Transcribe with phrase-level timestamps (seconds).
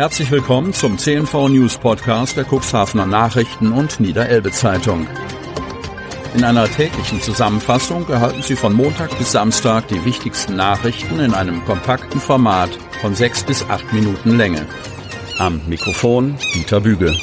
[0.00, 5.06] Herzlich willkommen zum CNV News Podcast der Cuxhavener Nachrichten und Niederelbe Zeitung.
[6.34, 11.62] In einer täglichen Zusammenfassung erhalten Sie von Montag bis Samstag die wichtigsten Nachrichten in einem
[11.66, 12.70] kompakten Format
[13.02, 14.64] von sechs bis acht Minuten Länge.
[15.36, 17.14] Am Mikrofon Dieter Büge.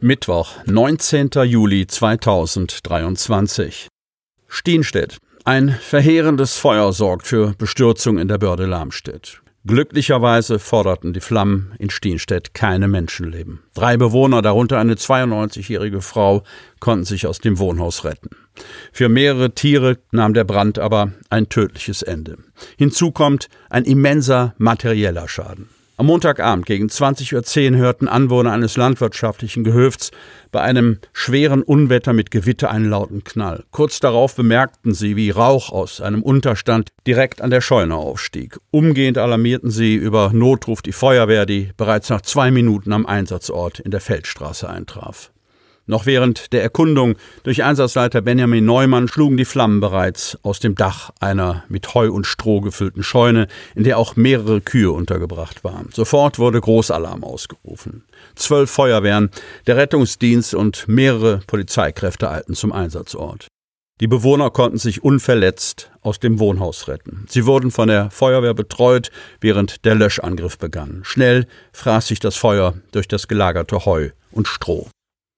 [0.00, 1.28] Mittwoch, 19.
[1.44, 3.88] Juli 2023.
[4.48, 5.18] Stienstedt.
[5.44, 9.42] Ein verheerendes Feuer sorgt für Bestürzung in der Börde Lamstedt.
[9.66, 13.60] Glücklicherweise forderten die Flammen in Stienstedt keine Menschenleben.
[13.74, 16.44] Drei Bewohner, darunter eine 92-jährige Frau,
[16.78, 18.30] konnten sich aus dem Wohnhaus retten.
[18.90, 22.38] Für mehrere Tiere nahm der Brand aber ein tödliches Ende.
[22.78, 25.68] Hinzu kommt ein immenser materieller Schaden.
[26.00, 30.12] Am Montagabend gegen 20.10 Uhr hörten Anwohner eines landwirtschaftlichen Gehöfts
[30.50, 33.64] bei einem schweren Unwetter mit Gewitter einen lauten Knall.
[33.70, 38.56] Kurz darauf bemerkten sie, wie Rauch aus einem Unterstand direkt an der Scheune aufstieg.
[38.70, 43.90] Umgehend alarmierten sie über Notruf die Feuerwehr, die bereits nach zwei Minuten am Einsatzort in
[43.90, 45.30] der Feldstraße eintraf.
[45.86, 51.10] Noch während der Erkundung durch Einsatzleiter Benjamin Neumann schlugen die Flammen bereits aus dem Dach
[51.20, 55.88] einer mit Heu und Stroh gefüllten Scheune, in der auch mehrere Kühe untergebracht waren.
[55.92, 58.04] Sofort wurde Großalarm ausgerufen.
[58.36, 59.30] Zwölf Feuerwehren,
[59.66, 63.48] der Rettungsdienst und mehrere Polizeikräfte eilten zum Einsatzort.
[64.00, 67.26] Die Bewohner konnten sich unverletzt aus dem Wohnhaus retten.
[67.28, 71.00] Sie wurden von der Feuerwehr betreut, während der Löschangriff begann.
[71.02, 74.88] Schnell fraß sich das Feuer durch das gelagerte Heu und Stroh.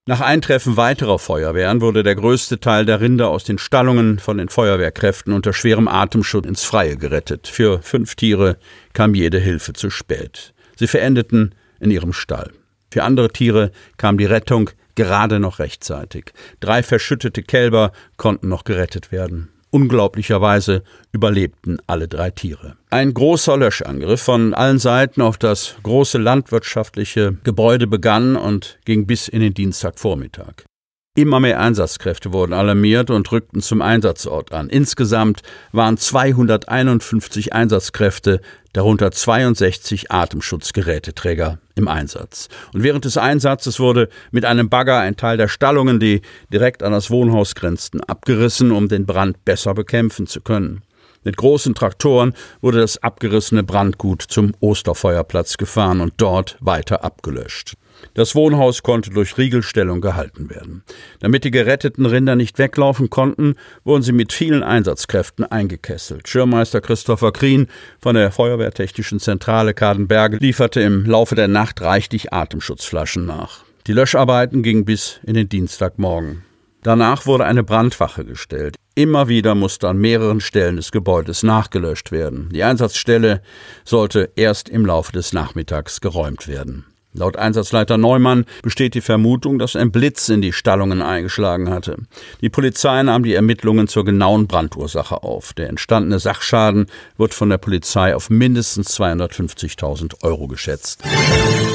[0.04, 4.48] Nach Eintreffen weiterer Feuerwehren wurde der größte Teil der Rinder aus den Stallungen von den
[4.48, 7.46] Feuerwehrkräften unter schwerem Atemschutz ins Freie gerettet.
[7.46, 8.56] Für fünf Tiere
[8.94, 10.54] kam jede Hilfe zu spät.
[10.74, 12.50] Sie verendeten in ihrem Stall.
[12.90, 16.32] Für andere Tiere kam die Rettung gerade noch rechtzeitig.
[16.58, 19.50] Drei verschüttete Kälber konnten noch gerettet werden.
[19.72, 22.76] Unglaublicherweise überlebten alle drei Tiere.
[22.90, 29.28] Ein großer Löschangriff von allen Seiten auf das große landwirtschaftliche Gebäude begann und ging bis
[29.28, 30.66] in den Dienstagvormittag.
[31.14, 34.70] Immer mehr Einsatzkräfte wurden alarmiert und rückten zum Einsatzort an.
[34.70, 38.40] Insgesamt waren 251 Einsatzkräfte,
[38.72, 42.48] darunter 62 Atemschutzgeräteträger im Einsatz.
[42.72, 46.92] Und während des Einsatzes wurde mit einem Bagger ein Teil der Stallungen, die direkt an
[46.92, 50.80] das Wohnhaus grenzten, abgerissen, um den Brand besser bekämpfen zu können.
[51.24, 57.74] Mit großen Traktoren wurde das abgerissene Brandgut zum Osterfeuerplatz gefahren und dort weiter abgelöscht.
[58.14, 60.82] Das Wohnhaus konnte durch Riegelstellung gehalten werden.
[61.20, 63.54] Damit die geretteten Rinder nicht weglaufen konnten,
[63.84, 66.28] wurden sie mit vielen Einsatzkräften eingekesselt.
[66.28, 67.68] Schirmmeister Christopher Krien
[68.00, 73.64] von der Feuerwehrtechnischen Zentrale Kadenberge lieferte im Laufe der Nacht reichlich Atemschutzflaschen nach.
[73.86, 76.44] Die Löscharbeiten gingen bis in den Dienstagmorgen.
[76.82, 78.76] Danach wurde eine Brandwache gestellt.
[78.94, 82.50] Immer wieder musste an mehreren Stellen des Gebäudes nachgelöscht werden.
[82.52, 83.40] Die Einsatzstelle
[83.84, 86.84] sollte erst im Laufe des Nachmittags geräumt werden.
[87.14, 91.96] Laut Einsatzleiter Neumann besteht die Vermutung, dass ein Blitz in die Stallungen eingeschlagen hatte.
[92.40, 95.52] Die Polizei nahm die Ermittlungen zur genauen Brandursache auf.
[95.52, 96.86] Der entstandene Sachschaden
[97.18, 101.02] wird von der Polizei auf mindestens 250.000 Euro geschätzt.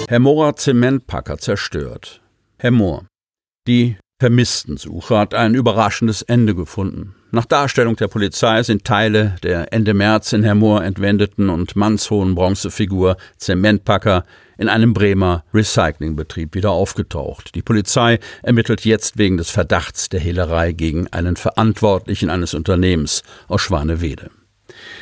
[0.07, 2.21] Herr Mohrer Zementpacker zerstört.
[2.57, 3.05] Herr Mohr.
[3.67, 7.13] Die Vermisstensuche hat ein überraschendes Ende gefunden.
[7.29, 13.17] Nach Darstellung der Polizei sind Teile der Ende März in Hermoor entwendeten und mannshohen Bronzefigur
[13.37, 14.23] Zementpacker
[14.57, 17.55] in einem Bremer Recyclingbetrieb wieder aufgetaucht.
[17.55, 23.61] Die Polizei ermittelt jetzt wegen des Verdachts der Hehlerei gegen einen Verantwortlichen eines Unternehmens aus
[23.61, 24.29] Schwanewede.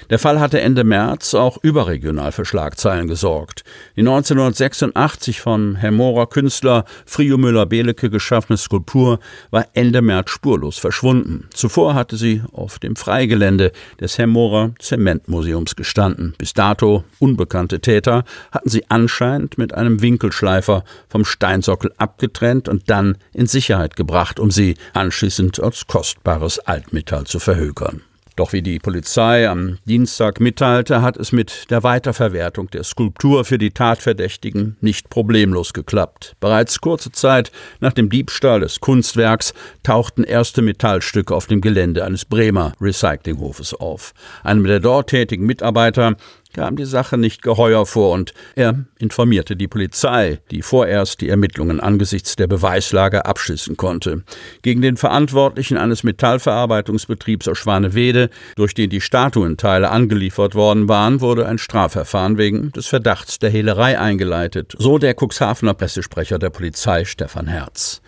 [0.09, 3.63] Der Fall hatte Ende März auch überregional für Schlagzeilen gesorgt.
[3.95, 9.19] Die 1986 von Hermorer Künstler Frio Müller-Belecke geschaffene Skulptur
[9.51, 11.47] war Ende März spurlos verschwunden.
[11.53, 16.35] Zuvor hatte sie auf dem Freigelände des Hermorer Zementmuseums gestanden.
[16.37, 23.17] Bis dato unbekannte Täter hatten sie anscheinend mit einem Winkelschleifer vom Steinsockel abgetrennt und dann
[23.33, 28.01] in Sicherheit gebracht, um sie anschließend als kostbares Altmetall zu verhökern.
[28.35, 33.57] Doch wie die Polizei am Dienstag mitteilte, hat es mit der Weiterverwertung der Skulptur für
[33.57, 36.35] die Tatverdächtigen nicht problemlos geklappt.
[36.41, 39.53] Bereits kurze Zeit nach dem Diebstahl des Kunstwerks
[39.83, 44.13] tauchten erste Metallstücke auf dem Gelände eines Bremer Recyclinghofes auf.
[44.43, 46.17] Einem der dort tätigen Mitarbeiter
[46.55, 51.81] kam die Sache nicht geheuer vor und er informierte die Polizei, die vorerst die Ermittlungen
[51.81, 54.23] angesichts der Beweislage abschließen konnte.
[54.61, 61.45] Gegen den Verantwortlichen eines Metallverarbeitungsbetriebs aus Schwanewede, durch den die Statuenteile angeliefert worden waren, wurde
[61.45, 67.47] ein Strafverfahren wegen des Verdachts der Hehlerei eingeleitet, so der Cuxhavener Pressesprecher der Polizei Stefan
[67.47, 68.01] Herz.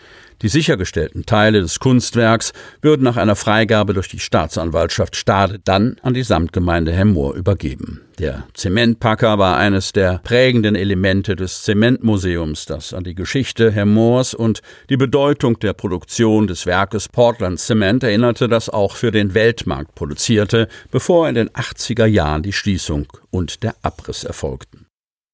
[0.44, 6.13] Die sichergestellten Teile des Kunstwerks würden nach einer Freigabe durch die Staatsanwaltschaft Stade dann an
[6.13, 8.01] die Samtgemeinde Hemmoor übergeben.
[8.19, 14.62] Der Zementpacker war eines der prägenden Elemente des Zementmuseums, das an die Geschichte Hemmoors und
[14.89, 20.68] die Bedeutung der Produktion des Werkes Portland Cement erinnerte, das auch für den Weltmarkt produzierte,
[20.92, 24.87] bevor in den 80er Jahren die Schließung und der Abriss erfolgten.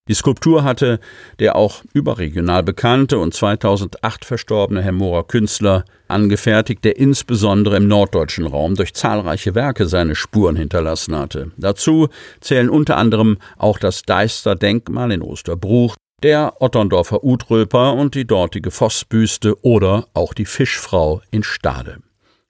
[0.09, 0.99] Die Skulptur hatte
[1.39, 8.75] der auch überregional bekannte und 2008 verstorbene Hemmorer Künstler angefertigt, der insbesondere im norddeutschen Raum
[8.75, 11.51] durch zahlreiche Werke seine Spuren hinterlassen hatte.
[11.55, 12.09] Dazu
[12.41, 18.71] zählen unter anderem auch das Deister Denkmal in Osterbruch, der Otterndorfer Utröper und die dortige
[18.71, 22.02] Vossbüste oder auch die Fischfrau in Stade.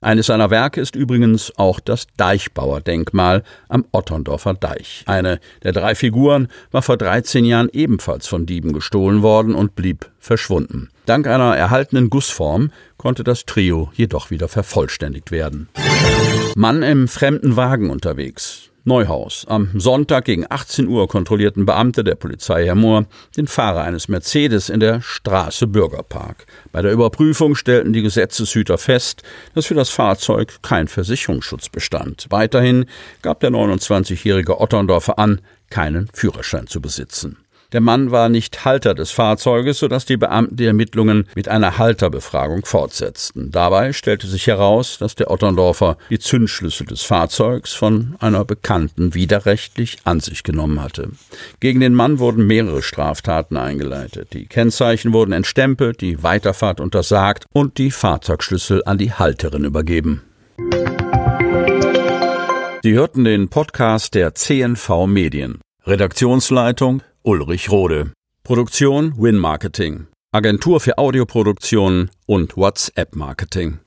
[0.04, 5.04] Eines seiner Werke ist übrigens auch das Deichbauerdenkmal am Otterndorfer Deich.
[5.06, 10.12] Eine der drei Figuren war vor 13 Jahren ebenfalls von Dieben gestohlen worden und blieb
[10.20, 10.90] verschwunden.
[11.06, 15.70] Dank einer erhaltenen Gussform konnte das Trio jedoch wieder vervollständigt werden.
[16.56, 18.73] Mann im fremden Wagen unterwegs.
[18.86, 19.46] Neuhaus.
[19.48, 23.06] Am Sonntag gegen 18 Uhr kontrollierten Beamte der Polizei Herr Mohr
[23.38, 26.46] den Fahrer eines Mercedes in der Straße Bürgerpark.
[26.72, 29.24] Bei der Überprüfung stellten die Gesetzeshüter fest,
[29.56, 32.28] dass für das Fahrzeug kein Versicherungsschutz bestand.
[32.30, 32.86] Weiterhin
[33.22, 37.43] gab der 29-jährige Otterndorfer an, keinen Führerschein zu besitzen.
[37.74, 42.66] Der Mann war nicht Halter des Fahrzeuges, sodass die Beamten die Ermittlungen mit einer Halterbefragung
[42.66, 43.50] fortsetzten.
[43.50, 49.98] Dabei stellte sich heraus, dass der Otterndorfer die Zündschlüssel des Fahrzeugs von einer Bekannten widerrechtlich
[50.04, 51.10] an sich genommen hatte.
[51.60, 54.34] Gegen den Mann wurden mehrere Straftaten eingeleitet.
[54.34, 60.22] Die Kennzeichen wurden entstempelt, die Weiterfahrt untersagt und die Fahrzeugschlüssel an die Halterin übergeben.
[62.84, 65.60] Sie hörten den Podcast der CNV Medien.
[65.86, 68.12] Redaktionsleitung Ulrich Rode.
[68.44, 70.08] Produktion Win Marketing.
[70.34, 73.80] Agentur für Audioproduktion und WhatsApp Marketing.